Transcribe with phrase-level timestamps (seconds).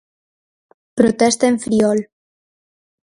[0.99, 1.99] Protesta en Friol.